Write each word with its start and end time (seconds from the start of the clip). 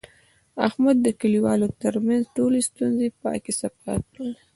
احمد 0.67 0.97
د 1.01 1.07
کلیوالو 1.21 1.67
ترمنځ 1.81 2.23
ټولې 2.37 2.59
ستونزې 2.69 3.07
پاکې 3.23 3.51
صفا 3.61 3.93
کړلې. 4.09 4.39